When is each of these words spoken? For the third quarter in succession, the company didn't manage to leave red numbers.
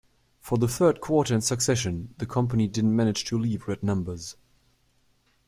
For 0.39 0.57
the 0.57 0.67
third 0.67 0.99
quarter 0.99 1.35
in 1.35 1.41
succession, 1.41 2.15
the 2.17 2.25
company 2.25 2.67
didn't 2.67 2.95
manage 2.95 3.23
to 3.25 3.37
leave 3.37 3.67
red 3.67 3.83
numbers. 3.83 4.35